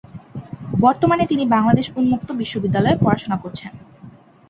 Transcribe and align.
বর্তমানে 0.79 1.23
তিনি 1.27 1.43
বাংলাদেশ 1.47 1.87
উন্মুক্ত 1.95 2.29
বিশ্ববিদ্যালয়ে 2.31 3.01
পড়াশুনা 3.01 3.37
করছেন। 3.37 3.71